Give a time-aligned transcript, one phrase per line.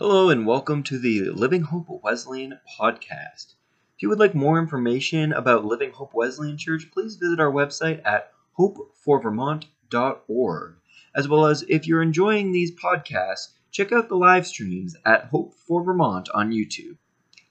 [0.00, 3.54] Hello, and welcome to the Living Hope Wesleyan podcast.
[3.94, 8.04] If you would like more information about Living Hope Wesleyan Church, please visit our website
[8.04, 10.74] at hopeforvermont.org.
[11.14, 15.54] As well as if you're enjoying these podcasts, check out the live streams at Hope
[15.54, 16.96] for Vermont on YouTube.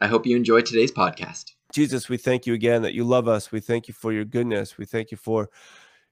[0.02, 1.54] I hope you enjoy today's podcast.
[1.72, 3.54] Jesus, we thank you again that you love us.
[3.54, 4.78] We thank you for your goodness.
[4.78, 5.50] We thank you for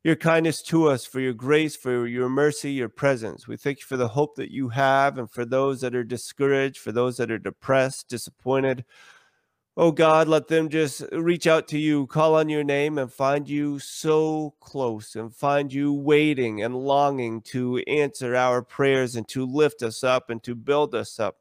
[0.03, 3.47] your kindness to us, for your grace, for your mercy, your presence.
[3.47, 6.79] We thank you for the hope that you have and for those that are discouraged,
[6.79, 8.83] for those that are depressed, disappointed.
[9.77, 13.47] Oh God, let them just reach out to you, call on your name, and find
[13.47, 19.45] you so close and find you waiting and longing to answer our prayers and to
[19.45, 21.37] lift us up and to build us up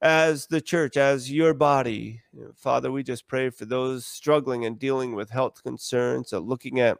[0.00, 2.22] as the church, as your body.
[2.56, 6.98] Father, we just pray for those struggling and dealing with health concerns, looking at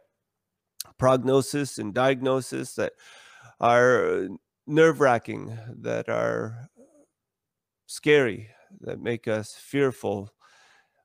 [0.97, 2.93] prognosis and diagnosis that
[3.59, 4.27] are
[4.67, 6.69] nerve wracking, that are
[7.85, 8.49] scary,
[8.81, 10.31] that make us fearful.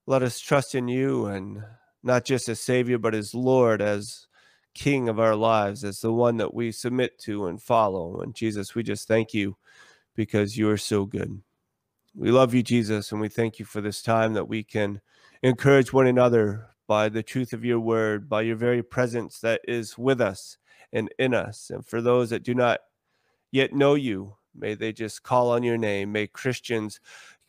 [0.06, 1.62] Let us trust in you and
[2.02, 4.26] not just as Savior, but as Lord, as
[4.74, 8.20] King of our lives, as the one that we submit to and follow.
[8.20, 9.56] And Jesus, we just thank you
[10.14, 11.42] because you are so good.
[12.14, 15.00] We love you, Jesus, and we thank you for this time that we can
[15.42, 19.96] encourage one another by the truth of your word, by your very presence that is
[19.96, 20.56] with us
[20.92, 21.70] and in us.
[21.70, 22.80] And for those that do not
[23.52, 26.10] yet know you, may they just call on your name.
[26.10, 26.98] May Christians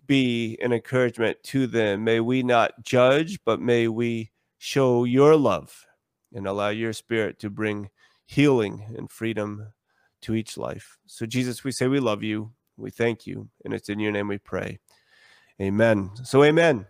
[0.05, 2.03] be an encouragement to them.
[2.03, 5.85] May we not judge, but may we show your love
[6.33, 7.89] and allow your spirit to bring
[8.25, 9.71] healing and freedom
[10.21, 10.97] to each life.
[11.07, 12.51] So, Jesus, we say we love you.
[12.75, 13.49] We thank you.
[13.63, 14.79] And it's in your name we pray.
[15.61, 16.11] Amen.
[16.23, 16.85] So, amen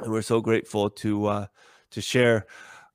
[0.00, 1.46] and we're so grateful to uh,
[1.90, 2.46] to share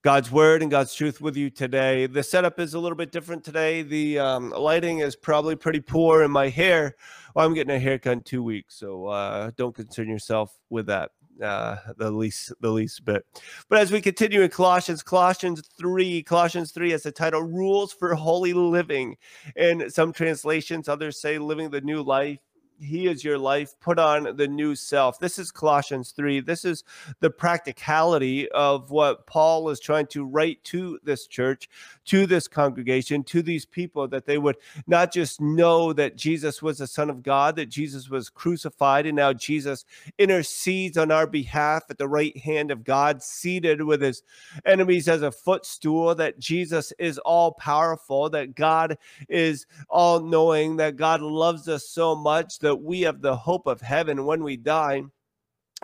[0.04, 2.08] God's word and God's truth with you today.
[2.08, 3.84] The setup is a little bit different today.
[3.84, 6.96] The um, lighting is probably pretty poor, and my hair.
[7.36, 11.12] Well, I'm getting a haircut in two weeks, so uh, don't concern yourself with that.
[11.42, 13.26] Uh, the least the least bit.
[13.68, 18.14] But as we continue in Colossians, Colossians 3, Colossians 3 has the title Rules for
[18.14, 19.18] Holy Living.
[19.56, 22.40] In some translations, others say living the new life
[22.82, 23.76] he is your life.
[23.80, 25.20] Put on the new self.
[25.20, 26.42] This is Colossians 3.
[26.42, 26.84] This is
[27.20, 31.70] the practicality of what Paul is trying to write to this church,
[32.06, 36.80] to this congregation, to these people, that they would not just know that Jesus was
[36.80, 39.86] the Son of God, that Jesus was crucified, and now Jesus
[40.18, 44.24] intercedes on our behalf at the right hand of God, seated with his
[44.66, 48.98] enemies as a footstool, that Jesus is all powerful, that God
[49.30, 53.82] is all knowing, that God loves us so much that we have the hope of
[53.82, 55.04] heaven when we die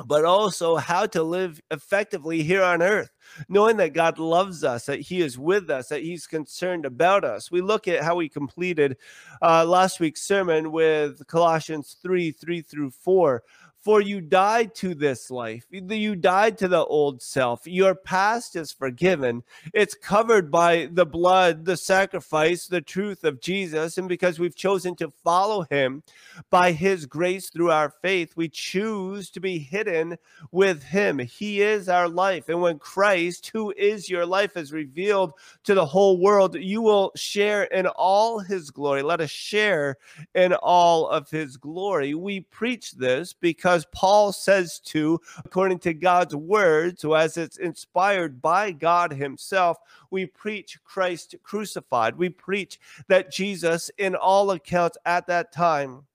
[0.05, 3.09] but also how to live effectively here on earth,
[3.49, 7.49] knowing that God loves us, that He is with us, that He's concerned about us.
[7.49, 8.97] We look at how we completed
[9.41, 13.43] uh, last week's sermon with Colossians 3 3 through 4.
[13.87, 15.65] For you died to this life.
[15.71, 17.65] You died to the old self.
[17.65, 19.43] Your past is forgiven.
[19.73, 23.97] It's covered by the blood, the sacrifice, the truth of Jesus.
[23.97, 26.03] And because we've chosen to follow him
[26.49, 30.17] by his grace through our faith, we choose to be hidden
[30.51, 31.19] with him.
[31.19, 32.49] He is our life.
[32.49, 35.31] And when Christ, who is your life, is revealed
[35.63, 39.01] to the whole world, you will share in all his glory.
[39.01, 39.95] Let us share
[40.35, 42.15] in all of his glory.
[42.15, 47.57] We preach this because because Paul says to, according to God's word, so as it's
[47.57, 49.77] inspired by God Himself,
[50.09, 52.17] we preach Christ crucified.
[52.17, 56.07] We preach that Jesus, in all accounts at that time,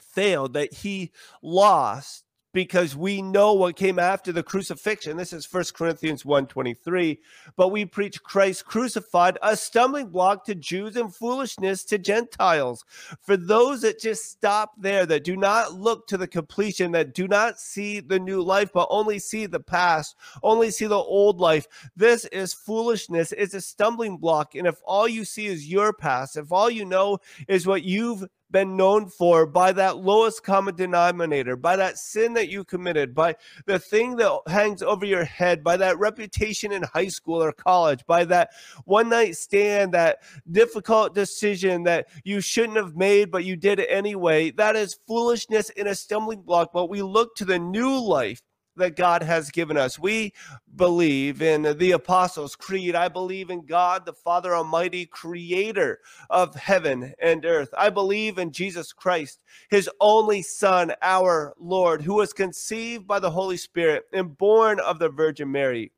[0.00, 2.23] failed, that He lost
[2.54, 5.16] because we know what came after the crucifixion.
[5.16, 7.18] This is First Corinthians 1:23.
[7.56, 12.84] But we preach Christ crucified, a stumbling block to Jews and foolishness to Gentiles.
[13.20, 17.26] For those that just stop there, that do not look to the completion, that do
[17.26, 21.66] not see the new life, but only see the past, only see the old life,
[21.96, 23.32] this is foolishness.
[23.32, 24.54] It's a stumbling block.
[24.54, 28.24] And if all you see is your past, if all you know is what you've
[28.50, 33.34] been known for by that lowest common denominator, by that sin that you committed, by
[33.66, 38.04] the thing that hangs over your head, by that reputation in high school or college,
[38.06, 38.50] by that
[38.84, 40.18] one night stand, that
[40.50, 44.50] difficult decision that you shouldn't have made, but you did it anyway.
[44.50, 46.70] That is foolishness in a stumbling block.
[46.72, 48.40] But we look to the new life
[48.76, 49.98] that God has given us.
[49.98, 50.32] We
[50.74, 52.94] believe in the Apostles' Creed.
[52.94, 56.00] I believe in God, the Father Almighty, creator
[56.30, 57.70] of heaven and earth.
[57.76, 59.40] I believe in Jesus Christ,
[59.70, 64.98] his only Son, our Lord, who was conceived by the Holy Spirit and born of
[64.98, 65.92] the Virgin Mary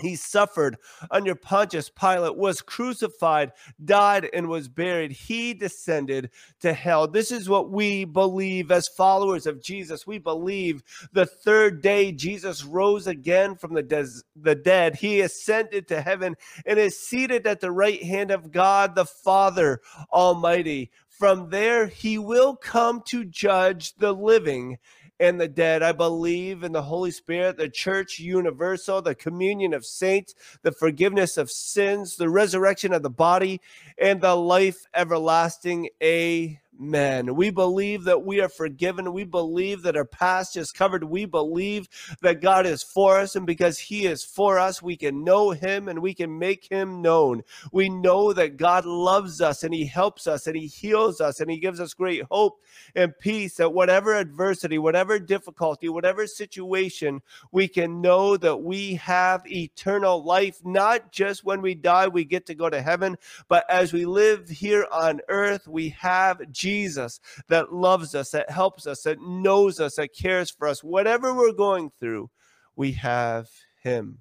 [0.00, 0.76] he suffered
[1.10, 3.52] under Pontius Pilate, was crucified,
[3.84, 5.12] died, and was buried.
[5.12, 6.30] He descended
[6.60, 7.06] to hell.
[7.08, 10.06] This is what we believe as followers of Jesus.
[10.06, 10.82] We believe
[11.12, 14.96] the third day Jesus rose again from the, des- the dead.
[14.96, 16.36] He ascended to heaven
[16.66, 19.80] and is seated at the right hand of God the Father
[20.12, 20.90] Almighty.
[21.08, 24.78] From there, he will come to judge the living
[25.20, 25.82] and the dead.
[25.82, 31.36] I believe in the Holy Spirit, the church universal, the communion of saints, the forgiveness
[31.36, 33.60] of sins, the resurrection of the body,
[33.98, 35.90] and the life everlasting.
[36.02, 36.58] Amen.
[36.80, 37.34] Amen.
[37.34, 39.12] We believe that we are forgiven.
[39.12, 41.04] We believe that our past is covered.
[41.04, 41.86] We believe
[42.22, 43.36] that God is for us.
[43.36, 47.02] And because He is for us, we can know Him and we can make Him
[47.02, 47.42] known.
[47.70, 51.50] We know that God loves us and He helps us and He heals us and
[51.50, 52.62] He gives us great hope
[52.94, 57.20] and peace that whatever adversity, whatever difficulty, whatever situation,
[57.52, 62.46] we can know that we have eternal life, not just when we die, we get
[62.46, 63.18] to go to heaven,
[63.48, 66.69] but as we live here on earth, we have Jesus.
[66.70, 70.84] Jesus that loves us, that helps us, that knows us, that cares for us.
[70.84, 72.30] Whatever we're going through,
[72.76, 73.48] we have
[73.82, 74.18] him.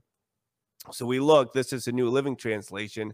[0.91, 3.13] So we look, this is a New Living Translation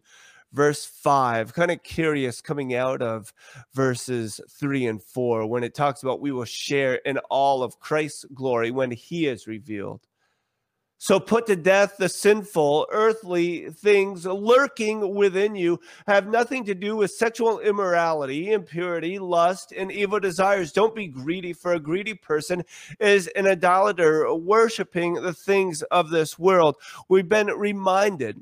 [0.54, 3.34] verse 5 kind of curious coming out of
[3.74, 8.24] verses 3 and 4 when it talks about we will share in all of Christ's
[8.34, 10.08] glory when he is revealed
[10.98, 16.96] so put to death the sinful earthly things lurking within you have nothing to do
[16.96, 20.72] with sexual immorality, impurity, lust, and evil desires.
[20.72, 22.64] Don't be greedy, for a greedy person
[23.00, 26.76] is an idolater, worshiping the things of this world.
[27.10, 28.42] We've been reminded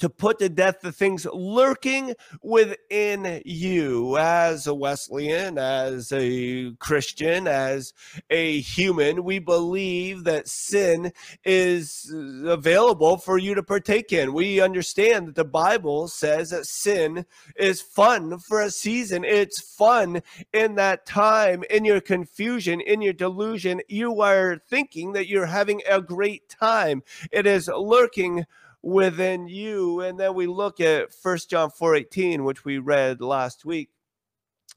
[0.00, 7.46] to put to death the things lurking within you as a Wesleyan, as a Christian,
[7.46, 7.92] as
[8.28, 9.24] a human.
[9.24, 11.12] We believe that sin
[11.44, 14.32] is uh, available for you to partake in.
[14.32, 17.26] We understand that the Bible says that sin
[17.56, 19.24] is fun for a season.
[19.24, 20.22] It's fun
[20.52, 23.82] in that time, in your confusion, in your delusion.
[23.88, 27.02] You are thinking that you're having a great time.
[27.30, 28.46] It is lurking
[28.82, 30.00] within you.
[30.00, 33.90] And then we look at First John 4:18, which we read last week.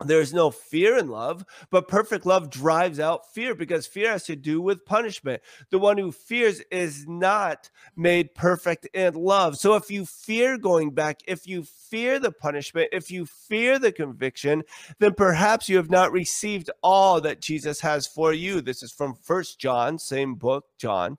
[0.03, 4.35] There's no fear in love, but perfect love drives out fear because fear has to
[4.35, 5.41] do with punishment.
[5.69, 9.57] The one who fears is not made perfect in love.
[9.57, 13.91] So if you fear going back, if you fear the punishment, if you fear the
[13.91, 14.63] conviction,
[14.97, 18.61] then perhaps you have not received all that Jesus has for you.
[18.61, 21.17] This is from First John, same book, John,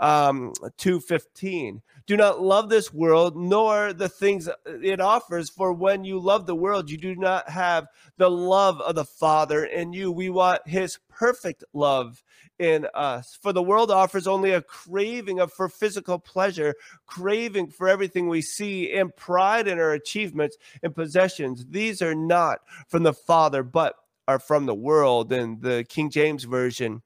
[0.00, 1.80] um, 215.
[2.06, 5.50] Do not love this world, nor the things it offers.
[5.50, 7.88] For when you love the world, you do not have
[8.18, 10.10] the love of the Father in you.
[10.10, 12.22] We want his perfect love
[12.58, 13.38] in us.
[13.40, 16.74] For the world offers only a craving of for physical pleasure,
[17.06, 21.66] craving for everything we see, and pride in our achievements and possessions.
[21.68, 23.94] These are not from the Father, but
[24.26, 25.32] are from the world.
[25.32, 27.02] And the King James Version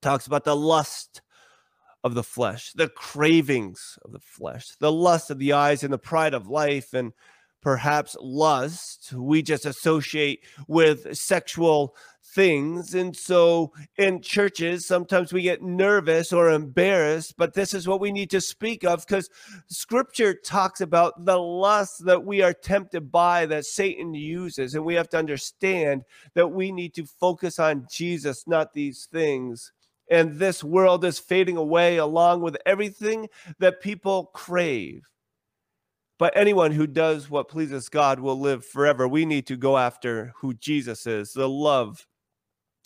[0.00, 1.22] talks about the lust
[2.04, 5.98] of the flesh, the cravings of the flesh, the lust of the eyes, and the
[5.98, 6.92] pride of life.
[6.92, 7.12] And
[7.62, 11.96] perhaps lust we just associate with sexual
[12.34, 12.94] things.
[12.94, 18.12] And so in churches, sometimes we get nervous or embarrassed, but this is what we
[18.12, 19.30] need to speak of because
[19.68, 24.74] scripture talks about the lust that we are tempted by that Satan uses.
[24.74, 26.04] And we have to understand
[26.34, 29.72] that we need to focus on Jesus, not these things
[30.10, 35.02] and this world is fading away along with everything that people crave.
[36.18, 39.06] But anyone who does what pleases God will live forever.
[39.06, 42.06] We need to go after who Jesus is, the love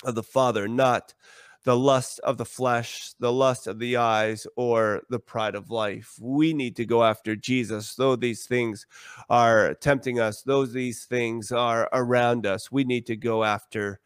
[0.05, 1.15] of the Father, not
[1.65, 6.15] the lust of the flesh, the lust of the eyes, or the pride of life.
[6.21, 7.95] We need to go after Jesus.
[7.95, 8.87] Though these things
[9.29, 14.01] are tempting us, though these things are around us, we need to go after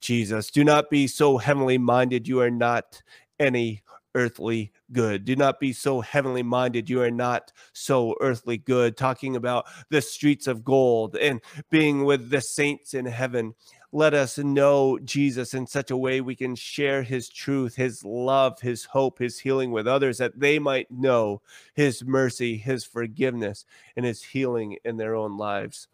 [0.00, 0.50] Jesus.
[0.50, 2.26] Do not be so heavenly minded.
[2.26, 3.00] You are not
[3.38, 3.82] any
[4.16, 5.24] earthly good.
[5.24, 6.88] Do not be so heavenly minded.
[6.90, 8.96] You are not so earthly good.
[8.96, 13.54] Talking about the streets of gold and being with the saints in heaven.
[13.92, 18.60] Let us know Jesus in such a way we can share his truth, his love,
[18.60, 21.42] his hope, his healing with others that they might know
[21.74, 23.64] his mercy, his forgiveness,
[23.96, 25.88] and his healing in their own lives.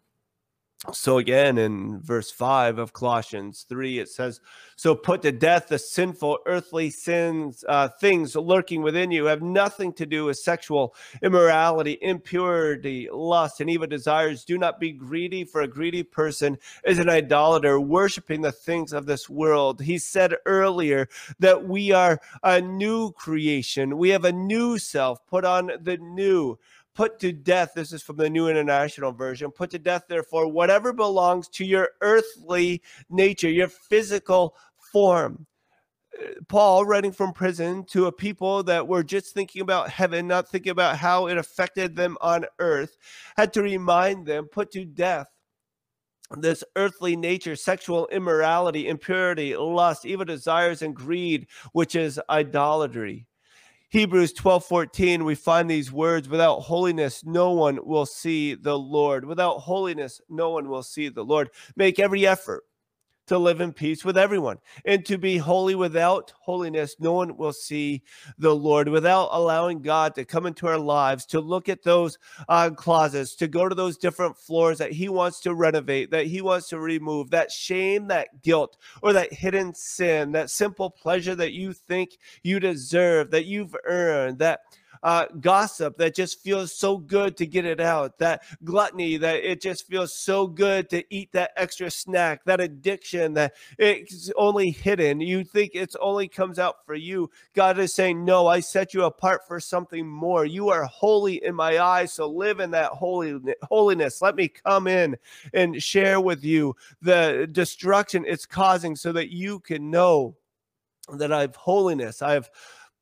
[0.91, 4.41] So again, in verse 5 of Colossians 3, it says,
[4.75, 9.93] So put to death the sinful earthly sins, uh, things lurking within you, have nothing
[9.93, 14.43] to do with sexual immorality, impurity, lust, and evil desires.
[14.43, 19.05] Do not be greedy, for a greedy person is an idolater, worshiping the things of
[19.05, 19.79] this world.
[19.79, 21.07] He said earlier
[21.39, 26.59] that we are a new creation, we have a new self, put on the new
[26.95, 30.93] put to death this is from the new international version put to death therefore whatever
[30.93, 34.55] belongs to your earthly nature your physical
[34.91, 35.45] form
[36.21, 40.47] uh, Paul, writing from prison to a people that were just thinking about heaven, not
[40.47, 42.97] thinking about how it affected them on earth,
[43.35, 45.25] had to remind them put to death
[46.37, 53.27] this earthly nature, sexual immorality, impurity, lust, evil desires, and greed, which is idolatry.
[53.93, 59.23] Hebrews 12 14, we find these words without holiness, no one will see the Lord.
[59.23, 61.51] Without holiness, no one will see the Lord.
[61.75, 62.63] Make every effort
[63.27, 66.95] to live in peace with everyone and to be holy without holiness.
[66.99, 68.03] No one will see
[68.37, 72.17] the lord without allowing god to come into our lives to look at those
[72.49, 76.41] uh, closets to go to those different floors that he wants to renovate that he
[76.41, 81.53] wants to remove that shame that guilt or that hidden sin that simple pleasure that
[81.53, 84.61] you think you deserve that you've earned that
[85.03, 89.61] uh, gossip that just feels so good to get it out, that gluttony that it
[89.61, 95.19] just feels so good to eat that extra snack, that addiction that it's only hidden.
[95.19, 97.29] You think it's only comes out for you.
[97.53, 100.45] God is saying, No, I set you apart for something more.
[100.45, 104.21] You are holy in my eyes, so live in that holy, holiness.
[104.21, 105.17] Let me come in
[105.53, 110.35] and share with you the destruction it's causing so that you can know
[111.13, 112.21] that I have holiness.
[112.21, 112.49] I have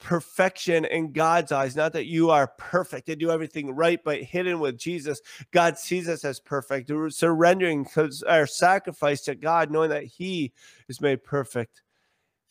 [0.02, 1.76] perfection in God's eyes.
[1.76, 5.22] Not that you are perfect and do everything right, but hidden with Jesus.
[5.52, 7.88] God sees us as perfect, surrendering
[8.28, 10.52] our sacrifice to God, knowing that He
[10.90, 11.82] is made perfect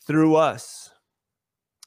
[0.07, 0.91] through us.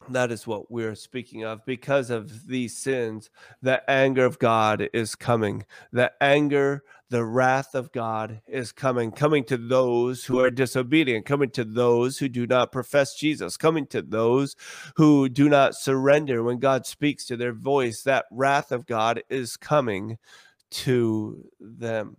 [0.09, 1.65] That is what we're speaking of.
[1.65, 3.29] Because of these sins,
[3.61, 5.65] the anger of God is coming.
[5.91, 11.51] The anger, the wrath of God is coming, coming to those who are disobedient, coming
[11.51, 14.55] to those who do not profess Jesus, coming to those
[14.97, 18.03] who do not surrender when God speaks to their voice.
[18.03, 20.17] That wrath of God is coming
[20.71, 22.17] to them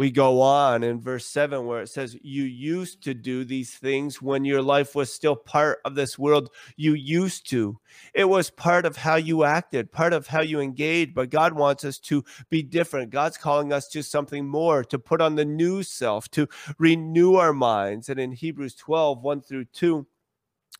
[0.00, 4.22] we go on in verse 7 where it says you used to do these things
[4.22, 7.78] when your life was still part of this world you used to.
[8.14, 11.84] It was part of how you acted part of how you engaged but god wants
[11.84, 13.10] us to be different.
[13.10, 17.52] God's calling us to something more to put on the new self to renew our
[17.52, 18.08] minds.
[18.08, 20.06] And in hebrews 12 1 through 2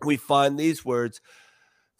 [0.03, 1.21] we find these words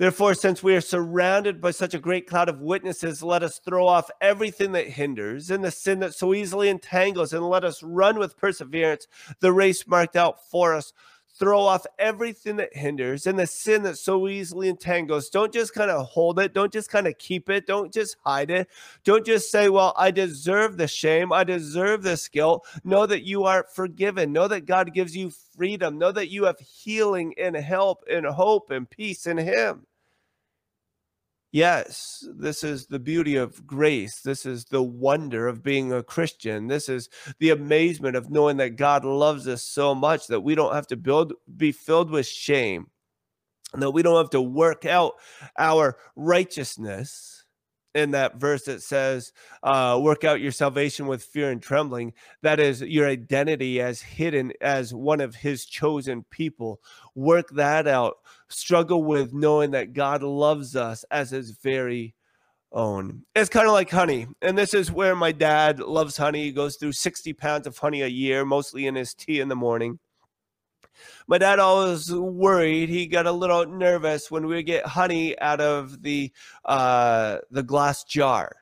[0.01, 3.87] Therefore, since we are surrounded by such a great cloud of witnesses, let us throw
[3.87, 8.19] off everything that hinders and the sin that so easily entangles, and let us run
[8.19, 9.07] with perseverance
[9.41, 10.95] the race marked out for us.
[11.39, 15.29] Throw off everything that hinders and the sin that so easily entangles.
[15.29, 16.55] Don't just kind of hold it.
[16.55, 17.67] Don't just kind of keep it.
[17.67, 18.69] Don't just hide it.
[19.05, 21.31] Don't just say, Well, I deserve the shame.
[21.31, 22.67] I deserve this guilt.
[22.85, 24.33] Know that you are forgiven.
[24.33, 25.99] Know that God gives you freedom.
[25.99, 29.87] Know that you have healing and help and hope and peace in Him.
[31.53, 34.21] Yes, this is the beauty of grace.
[34.21, 36.69] This is the wonder of being a Christian.
[36.69, 37.09] This is
[37.41, 40.97] the amazement of knowing that God loves us so much that we don't have to
[40.97, 42.87] build be filled with shame.
[43.75, 45.15] That we don't have to work out
[45.59, 47.40] our righteousness
[47.95, 49.33] in that verse that says,
[49.63, 52.13] uh, work out your salvation with fear and trembling.
[52.43, 56.81] That is your identity as hidden as one of his chosen people.
[57.15, 58.17] Work that out.
[58.49, 62.15] Struggle with knowing that God loves us as his very
[62.73, 63.25] own.
[63.35, 64.27] It's kind of like honey.
[64.43, 66.45] And this is where my dad loves honey.
[66.45, 69.57] He goes through 60 pounds of honey a year, mostly in his tea in the
[69.57, 69.99] morning.
[71.27, 72.89] My dad always worried.
[72.89, 76.33] He got a little nervous when we get honey out of the
[76.65, 78.57] uh, the glass jar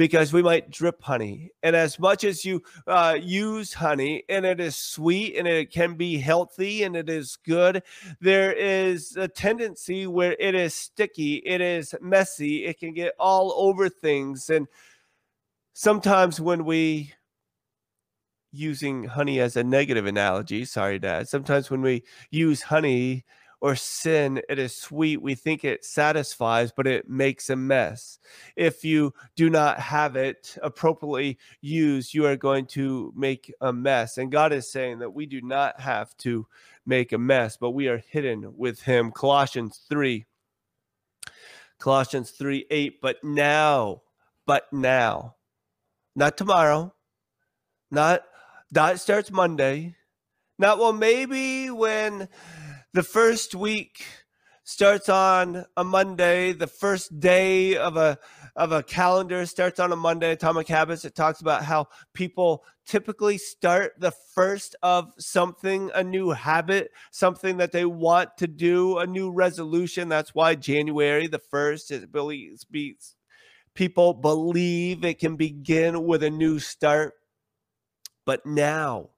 [0.00, 1.50] because we might drip honey.
[1.62, 5.94] And as much as you uh, use honey and it is sweet and it can
[5.94, 7.82] be healthy and it is good,
[8.18, 13.52] there is a tendency where it is sticky, it is messy, it can get all
[13.54, 14.48] over things.
[14.48, 14.68] And
[15.74, 17.12] sometimes when we
[18.52, 20.64] using honey as a negative analogy.
[20.64, 21.28] Sorry, Dad.
[21.28, 23.24] Sometimes when we use honey
[23.60, 25.20] or sin, it is sweet.
[25.20, 28.18] We think it satisfies, but it makes a mess.
[28.56, 34.16] If you do not have it appropriately used, you are going to make a mess.
[34.16, 36.46] And God is saying that we do not have to
[36.86, 39.12] make a mess, but we are hidden with Him.
[39.12, 40.24] Colossians 3.
[41.78, 43.00] Colossians 3 8.
[43.02, 44.02] But now,
[44.46, 45.36] but now,
[46.16, 46.94] not tomorrow,
[47.90, 48.22] not
[48.72, 49.96] That starts Monday.
[50.58, 52.28] Now, well, maybe when
[52.92, 54.04] the first week
[54.62, 58.18] starts on a Monday, the first day of a
[58.54, 60.32] of a calendar starts on a Monday.
[60.32, 66.30] Atomic Habits it talks about how people typically start the first of something, a new
[66.30, 70.08] habit, something that they want to do, a new resolution.
[70.08, 72.66] That's why January the first is believes
[73.74, 77.14] people believe it can begin with a new start.
[78.30, 79.10] But now,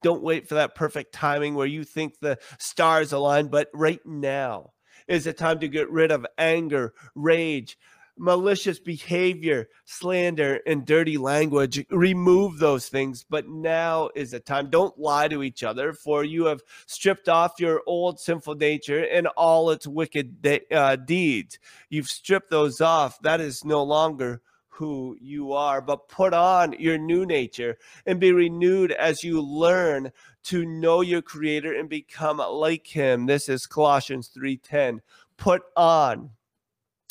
[0.00, 4.74] don't wait for that perfect timing where you think the stars align, but right now
[5.08, 7.76] is the time to get rid of anger, rage,
[8.16, 11.84] malicious behavior, slander, and dirty language.
[11.90, 13.24] Remove those things.
[13.28, 14.70] But now is the time.
[14.70, 19.26] Don't lie to each other, for you have stripped off your old sinful nature and
[19.36, 21.58] all its wicked de- uh, deeds.
[21.88, 23.20] You've stripped those off.
[23.22, 24.42] That is no longer
[24.80, 30.10] who you are, but put on your new nature and be renewed as you learn
[30.42, 33.26] to know your creator and become like him.
[33.26, 35.02] This is Colossians 3:10.
[35.36, 36.30] Put on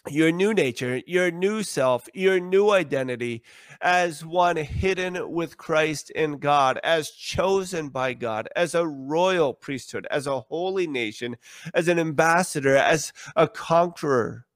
[0.09, 3.43] your new nature, your new self, your new identity
[3.81, 10.07] as one hidden with Christ in God, as chosen by God, as a royal priesthood,
[10.09, 11.37] as a holy nation,
[11.75, 14.47] as an ambassador, as a conqueror.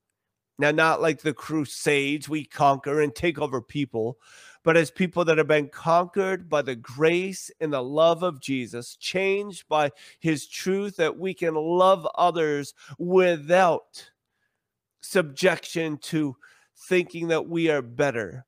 [0.59, 4.19] Now, not like the Crusades, we conquer and take over people,
[4.63, 8.95] but as people that have been conquered by the grace and the love of Jesus,
[8.95, 14.09] changed by his truth that we can love others without
[15.01, 16.35] subjection to
[16.87, 18.45] thinking that we are better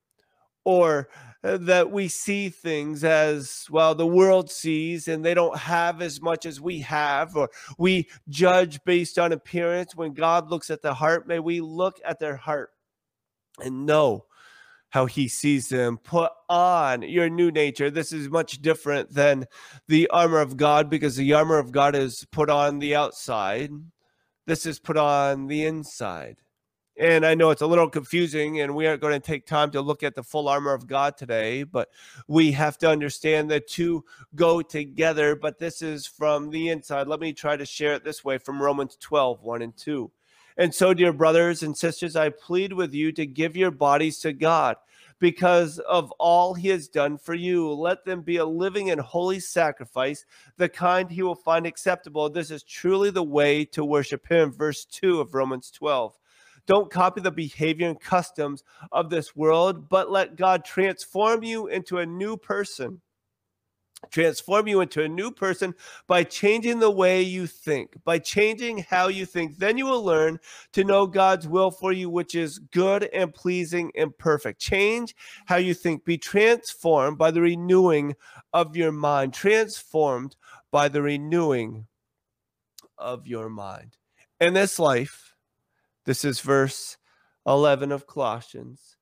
[0.64, 1.10] or
[1.46, 6.44] that we see things as well the world sees and they don't have as much
[6.44, 9.96] as we have or we judge based on appearance.
[9.96, 12.72] When god looks at the heart may we look at their heart
[13.64, 14.26] and know
[14.90, 15.98] how he sees them.
[15.98, 17.92] Put on your new nature.
[17.92, 19.46] This is much different than
[19.88, 23.72] the armor of god because the armor of god is put on the outside.
[24.48, 26.38] This is put on the inside
[26.98, 29.82] and I know it's a little confusing, and we aren't going to take time to
[29.82, 31.90] look at the full armor of God today, but
[32.28, 35.36] we have to understand the two go together.
[35.36, 37.08] But this is from the inside.
[37.08, 40.12] Let me try to share it this way from Romans 12 1 and 2.
[40.58, 44.32] And so, dear brothers and sisters, I plead with you to give your bodies to
[44.32, 44.78] God
[45.20, 47.72] because of all he has done for you.
[47.74, 50.26] Let them be a living and holy sacrifice,
[50.58, 52.30] the kind he will find acceptable.
[52.30, 54.52] This is truly the way to worship him.
[54.52, 56.18] Verse 2 of Romans 12.
[56.68, 62.00] Don't copy the behavior and customs of this world, but let God transform you into
[62.00, 63.02] a new person.
[64.12, 65.74] Transform you into a new person
[66.08, 69.58] by changing the way you think, by changing how you think.
[69.58, 70.40] Then you will learn
[70.74, 74.60] to know God's will for you, which is good and pleasing and perfect.
[74.60, 76.06] Change how you think.
[76.06, 78.16] Be transformed by the renewing
[78.54, 79.34] of your mind.
[79.34, 80.36] Transformed
[80.72, 81.88] by the renewing
[82.98, 83.98] of your mind.
[84.40, 85.35] In this life,
[86.06, 86.98] this is verse
[87.46, 88.98] 11 of Colossians.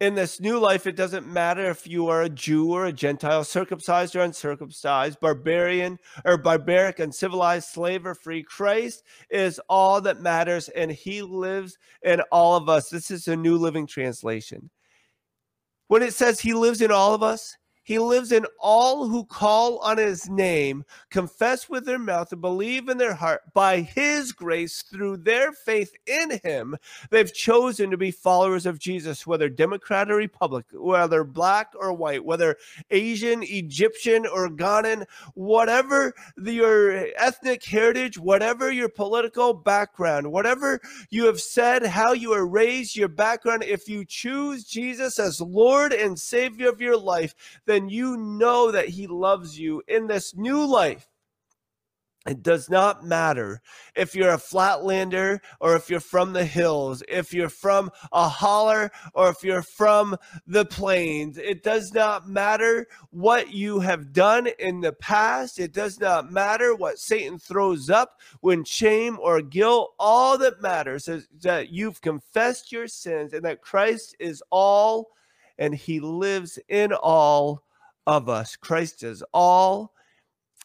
[0.00, 3.44] In this new life, it doesn't matter if you are a Jew or a Gentile,
[3.44, 8.42] circumcised or uncircumcised, barbarian or barbaric, uncivilized, slave or free.
[8.42, 12.90] Christ is all that matters, and he lives in all of us.
[12.90, 14.68] This is a New Living Translation.
[15.88, 19.78] When it says he lives in all of us, he lives in all who call
[19.78, 24.82] on his name, confess with their mouth, and believe in their heart by his grace
[24.82, 26.76] through their faith in him.
[27.10, 32.24] They've chosen to be followers of Jesus, whether Democrat or Republican, whether black or white,
[32.24, 32.56] whether
[32.90, 41.40] Asian, Egyptian, or Ghanaian, whatever your ethnic heritage, whatever your political background, whatever you have
[41.40, 46.70] said, how you are raised, your background, if you choose Jesus as Lord and Savior
[46.70, 47.34] of your life,
[47.66, 51.06] then you know that He loves you in this new life.
[52.26, 53.60] It does not matter
[53.94, 58.90] if you're a flatlander or if you're from the hills, if you're from a holler
[59.12, 61.36] or if you're from the plains.
[61.36, 65.58] It does not matter what you have done in the past.
[65.58, 69.92] It does not matter what Satan throws up when shame or guilt.
[69.98, 75.10] All that matters is that you've confessed your sins and that Christ is all
[75.58, 77.64] and he lives in all
[78.06, 78.56] of us.
[78.56, 79.94] Christ is all,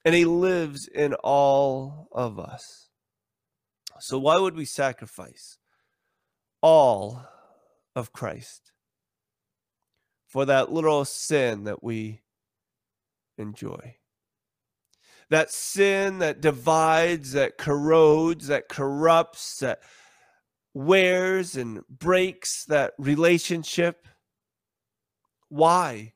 [0.03, 2.89] and he lives in all of us.
[3.99, 5.57] So, why would we sacrifice
[6.61, 7.21] all
[7.95, 8.71] of Christ
[10.27, 12.21] for that little sin that we
[13.37, 13.95] enjoy?
[15.29, 19.81] That sin that divides, that corrodes, that corrupts, that
[20.73, 24.07] wears and breaks that relationship.
[25.49, 26.13] Why?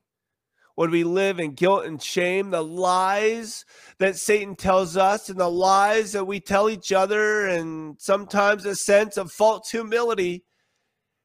[0.76, 3.64] Would we live in guilt and shame, the lies
[3.98, 8.74] that Satan tells us, and the lies that we tell each other, and sometimes a
[8.74, 10.44] sense of false humility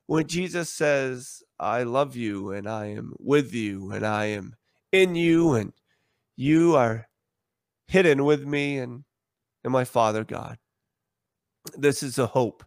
[0.05, 4.55] when Jesus says, I love you, and I am with you, and I am
[4.91, 5.73] in you, and
[6.35, 7.07] you are
[7.87, 9.03] hidden with me and,
[9.63, 10.57] and my Father God.
[11.75, 12.63] This is a hope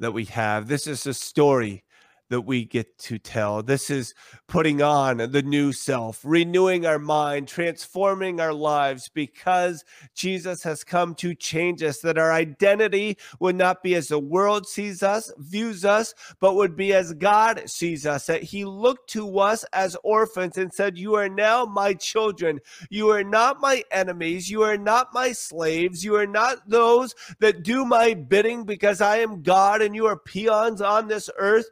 [0.00, 0.66] that we have.
[0.66, 1.84] This is a story
[2.30, 3.62] that we get to tell.
[3.62, 4.14] This is
[4.46, 11.14] putting on the new self, renewing our mind, transforming our lives because Jesus has come
[11.16, 15.84] to change us, that our identity would not be as the world sees us, views
[15.84, 20.56] us, but would be as God sees us, that He looked to us as orphans
[20.56, 22.60] and said, You are now my children.
[22.88, 24.48] You are not my enemies.
[24.50, 26.04] You are not my slaves.
[26.04, 30.16] You are not those that do my bidding because I am God and you are
[30.16, 31.66] peons on this earth,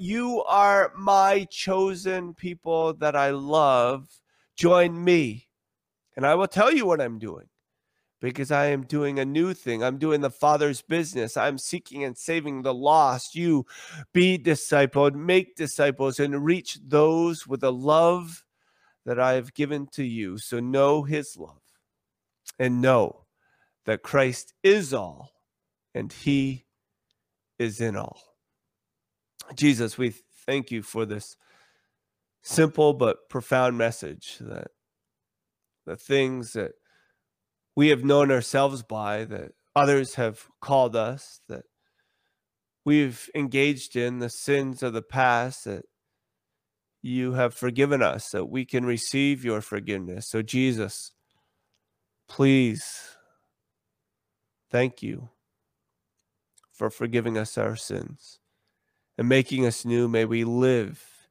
[0.00, 4.08] you are my chosen people that I love.
[4.56, 5.48] Join me.
[6.16, 7.48] And I will tell you what I'm doing
[8.20, 9.82] because I am doing a new thing.
[9.82, 11.36] I'm doing the Father's business.
[11.36, 13.34] I'm seeking and saving the lost.
[13.34, 13.66] You
[14.12, 18.44] be discipled, make disciples, and reach those with the love
[19.06, 20.38] that I have given to you.
[20.38, 21.62] So know his love
[22.58, 23.26] and know
[23.86, 25.30] that Christ is all
[25.94, 26.66] and he
[27.58, 28.27] is in all.
[29.54, 30.14] Jesus, we
[30.46, 31.36] thank you for this
[32.42, 34.68] simple but profound message that
[35.86, 36.72] the things that
[37.76, 41.64] we have known ourselves by, that others have called us, that
[42.84, 45.84] we've engaged in, the sins of the past, that
[47.00, 50.26] you have forgiven us, that we can receive your forgiveness.
[50.26, 51.12] So, Jesus,
[52.28, 53.16] please,
[54.70, 55.28] thank you
[56.72, 58.40] for forgiving us our sins
[59.18, 60.08] and making us new.
[60.08, 61.28] May we live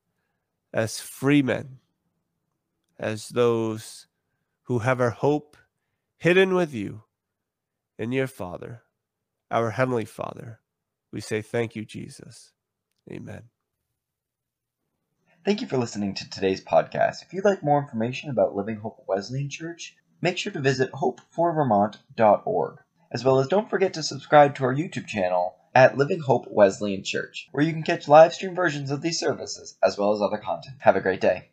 [0.74, 1.80] as free men,
[3.00, 4.08] as those
[4.64, 5.56] who have our hope
[6.18, 7.04] hidden with you
[7.98, 8.84] in your Father,
[9.50, 10.60] our Heavenly Father.
[11.12, 12.52] We say thank you, Jesus.
[13.10, 13.44] Amen.
[15.46, 17.24] Thank you for listening to today's podcast.
[17.24, 22.80] If you'd like more information about Living Hope Wesleyan Church, make sure to visit hopeforvermont.org.
[23.10, 27.04] As well as don't forget to subscribe to our YouTube channel at Living Hope Wesleyan
[27.04, 30.40] Church, where you can catch live stream versions of these services as well as other
[30.40, 30.76] content.
[30.80, 31.44] Have a great day.